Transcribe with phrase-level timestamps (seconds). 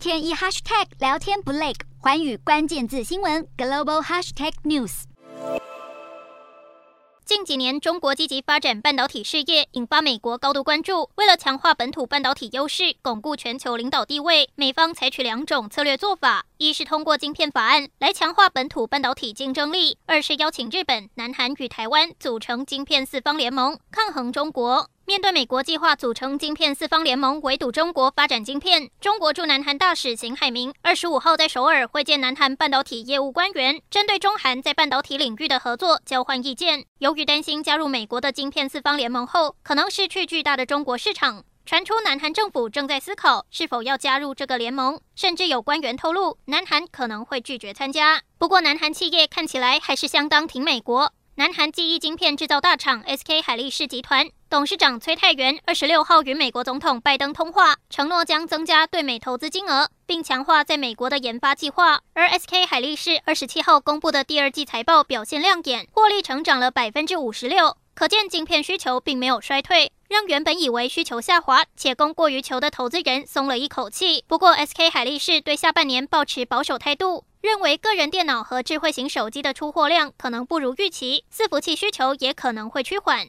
[0.00, 5.02] 天一 hashtag 聊天不累，寰宇关键字新闻 global hashtag news。
[7.26, 11.10] 近几年，中国积极发展半导体事业，引发美国高度关注。
[11.16, 24.88] 为了强化本土半导体优势，巩固全球领导地位，美方采取两种策略做法：一是通过晶片法案来强化本土半导体竞争力；二是邀请日本、南韩与台湾组成晶片四方联盟，抗衡中国。
[25.10, 36.84] 面对美国计划组成晶片四方联盟围堵中国发展晶片，中国驻南韩大使邢海明二十五号在首尔会见南韩半导体业务官员，针对中韩在半导体领域的合作交换意见。
[37.00, 48.22] 由于担心加入美国的晶片四方联盟后可能失去巨大的中国市场，传出南韩政府正在思考是否要加入这个联盟，甚至有官员透露南韩可能会拒绝参加。
[48.38, 51.12] 不过，南韩企业看起来还是相当挺美国。
[51.36, 62.00] 南韩记忆晶片制造大厂 SK 海力士集团董事长崔泰元二十六号与美国总统拜登通话，承诺将增加对美投资金额，并强化在美国的研发计划。
[62.12, 74.24] 而 SK 海力士二十七号公布的第二季财报表现亮眼，获利成长了百分之五十六，可见晶片需求并没有衰退，让原本以为需求下滑且供过于求的投资人松了一口气。
[74.26, 77.24] 不过，SK 海力士对下半年抱持保守态度。
[77.40, 83.28] 认为个人电脑和智慧型手机的出货量可能不如预期，伺服器需求也可能会趋缓。